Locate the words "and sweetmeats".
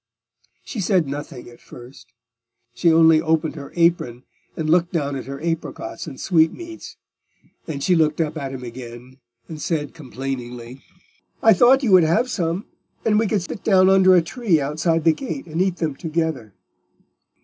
6.07-6.97